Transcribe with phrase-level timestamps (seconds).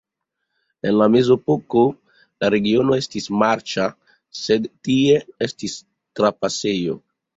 [0.91, 1.83] En la mezepoko
[2.45, 3.85] la regiono estis marĉa,
[4.41, 5.77] sed tie estis
[6.23, 6.99] trapasejo.